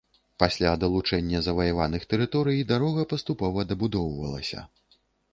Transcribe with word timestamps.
Пасля 0.41 0.69
далучэння 0.83 1.41
заваяваных 1.47 2.07
тэрыторый, 2.13 2.57
дарога 2.71 3.05
паступова 3.11 3.67
дабудоўвалася. 3.73 4.65